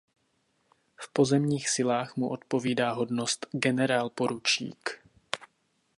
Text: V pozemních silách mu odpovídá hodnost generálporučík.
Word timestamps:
V 0.99 1.13
pozemních 1.13 1.69
silách 1.69 2.15
mu 2.15 2.29
odpovídá 2.29 2.91
hodnost 2.91 3.47
generálporučík. 3.51 4.99